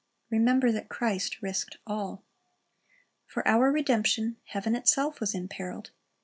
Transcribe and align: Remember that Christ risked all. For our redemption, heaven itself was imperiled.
Remember 0.31 0.71
that 0.71 0.89
Christ 0.89 1.39
risked 1.43 1.77
all. 1.85 2.23
For 3.27 3.47
our 3.47 3.71
redemption, 3.71 4.37
heaven 4.45 4.75
itself 4.75 5.19
was 5.19 5.35
imperiled. 5.35 5.91